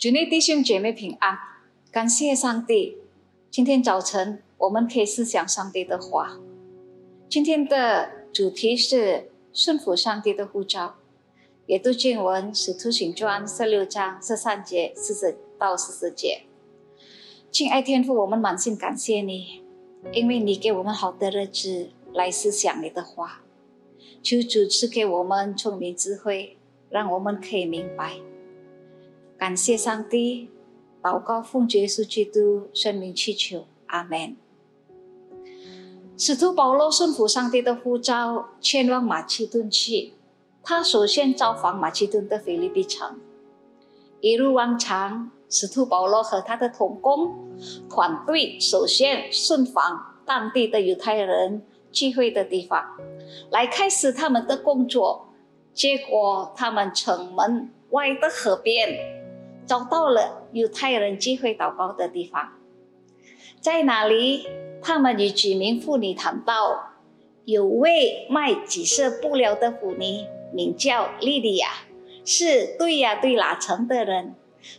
[0.00, 1.36] 主内弟兄姐妹平安，
[1.92, 2.96] 感谢上帝。
[3.50, 6.38] 今天早晨我们可以思想上帝的话。
[7.28, 10.94] 今天的主题是顺服上帝的呼召。
[11.66, 16.44] 阅读经文《使徒行传》十六章十三节四十到四十节。
[17.52, 19.62] 亲爱天父，我们满心感谢你，
[20.14, 23.42] 因为你给我们好的日子来思想你的话。
[24.22, 26.56] 求主赐给我们聪明智慧，
[26.88, 28.14] 让我们可以明白。
[29.40, 30.50] 感谢上帝，
[31.02, 34.36] 祷告奉耶稣基督圣名祈求，阿门。
[36.14, 40.12] 使徒保罗顺服上帝的呼召，前往马其顿去。
[40.62, 43.18] 他首先造访马其顿的腓利比城，
[44.20, 47.34] 一如往常，使徒保罗和他的同工
[47.88, 52.84] 团队首先顺访当地的犹太人聚会的地方，
[53.50, 55.28] 来开始他们的工作。
[55.72, 59.18] 结果，他们城门外的河边
[59.70, 62.54] 找到了犹太人聚会祷告的地方，
[63.60, 64.48] 在那里，
[64.82, 66.94] 他们与几名妇女谈到，
[67.44, 70.24] 有位卖紫色布料的妇女。
[70.52, 71.68] 名叫莉莉亚，
[72.24, 74.34] 是对呀对拉城的人。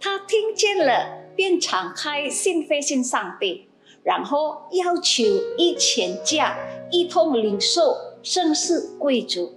[0.00, 3.68] 他听见了，便敞开心扉信上帝，
[4.02, 5.22] 然后要求
[5.56, 6.58] 一全家
[6.90, 9.54] 一同领受圣事贵族。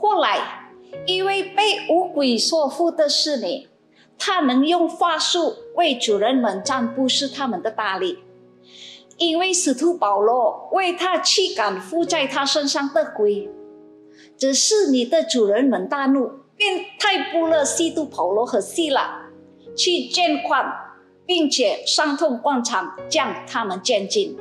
[0.00, 0.70] 后来，
[1.04, 3.68] 一位被五鬼所附的侍女，
[4.24, 8.20] 他能用法术为主人们占卜，是他们的大力。
[9.16, 13.50] 因为使徒保罗为他驱赶附在他身上的鬼。
[14.38, 19.28] 只是你的主人们大怒，便太不了西都保罗和希拉，
[19.76, 20.72] 去监管，
[21.26, 24.38] 并且伤痛广场将他们监禁。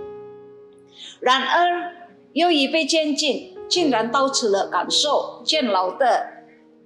[1.19, 1.91] 然而，
[2.33, 6.27] 由于被监禁，竟然到此了感受监牢的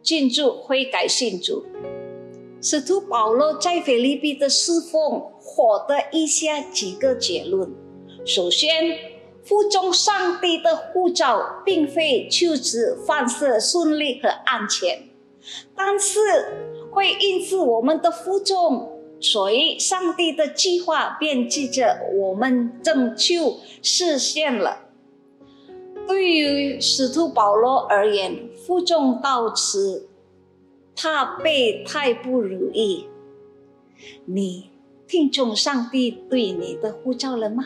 [0.01, 1.65] 进驻悔改信主。
[2.67, 7.71] 使徒保罗在菲律宾的侍奉，获得以下几个结论：
[8.25, 9.13] 首先。
[9.43, 15.03] 服从上帝的护照，并非就此放射顺利和安全，
[15.75, 16.19] 但是
[16.89, 18.89] 会因此我们的服从，
[19.19, 24.79] 所以上帝的计划便记着我们拯救实现了。
[26.07, 30.09] 对于使徒保罗而言，负重到此，
[30.95, 33.07] 他被太不如意。
[34.25, 34.71] 你
[35.07, 37.65] 听从上帝对你的呼召了吗？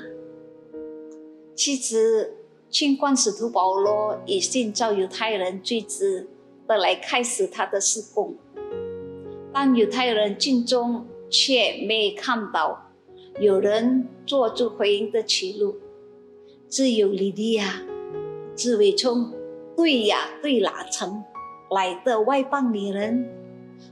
[1.55, 2.37] 其实，
[2.69, 6.27] 清官使徒保罗以信召犹太人追之
[6.67, 8.35] 的来开始他的事工，
[9.53, 12.91] 但犹太人尽中却没看到
[13.39, 15.77] 有人做出回应的歧路，
[16.69, 17.81] 只有利利亚，
[18.55, 19.33] 这位从
[19.75, 21.23] 对呀对哪城
[21.69, 23.29] 来的外邦女人，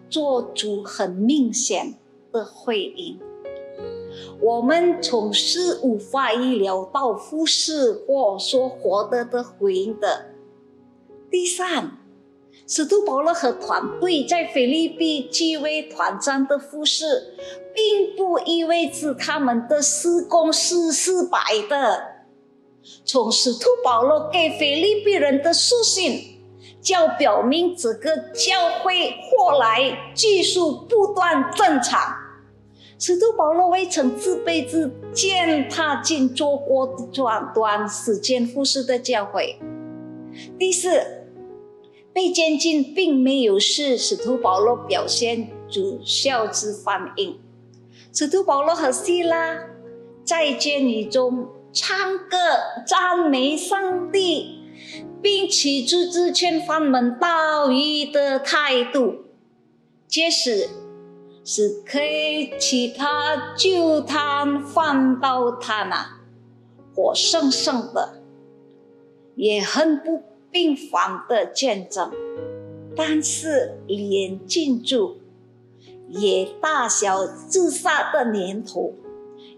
[0.09, 1.95] 做出很明显
[2.31, 3.19] 的回应。
[4.41, 10.27] 我们从事无法医疗到护士或说获得的回应的。
[11.29, 11.99] 第三，
[12.65, 17.35] 使徒保罗和团队在菲律宾极为团战的护士，
[17.75, 21.39] 并不意味着他们的施工是失败
[21.69, 22.25] 的。
[23.05, 26.36] 从使徒保罗给菲律宾人的书信，
[26.81, 31.99] 就表明这个教会后来技术不断增长。
[32.99, 39.59] 使徒保罗未曾自卑自践踏进做过短短时间服侍的教会。
[40.57, 41.27] 第四，
[42.11, 47.39] 被监禁并没有使使徒保罗表现主孝之反应。
[48.11, 49.59] 使徒保罗和希拉
[50.23, 52.37] 在监狱中唱歌
[52.87, 54.56] 赞美上帝，
[55.21, 59.25] 并起出自劝他们道义的态度，
[60.07, 60.69] 即使。
[61.49, 66.19] 是可以其他救他放到他那，
[66.93, 68.21] 活生生的，
[69.33, 72.11] 也很不平凡的见证。
[72.97, 75.19] 但是连进住
[76.09, 78.93] 也大小自杀的年头，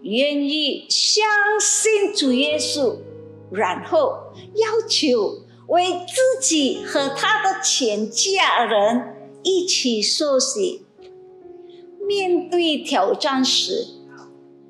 [0.03, 1.25] 愿意相
[1.59, 2.97] 信主耶稣，
[3.51, 10.85] 然后要求为自己和他的全家人一起受洗。
[12.07, 13.85] 面对挑战时，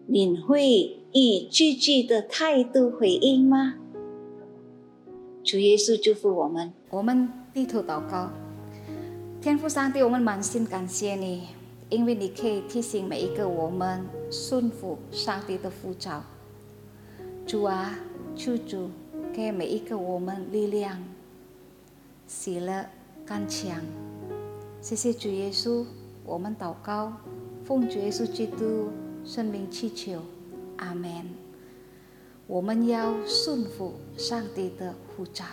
[0.08, 3.76] 你会以积极的态度回应吗？
[5.42, 8.30] 主耶稣祝福我们，我们低头祷告。
[9.42, 11.48] 天父上帝，我们满心感谢你，
[11.90, 16.22] 因为你可以提醒每一个我们顺服上帝的呼召。
[17.48, 17.98] 主啊，
[18.40, 18.90] 求主
[19.34, 20.98] 给每一个我们力量，
[22.26, 22.86] 喜乐、
[23.26, 23.82] 刚强。
[24.80, 25.86] 谢谢主耶稣。
[26.24, 27.12] 我们祷告，
[27.66, 28.92] 奉主耶稣基督
[29.26, 30.22] 圣名祈求，
[30.78, 31.30] 阿门。
[32.48, 35.44] 我们要顺服上帝的呼召。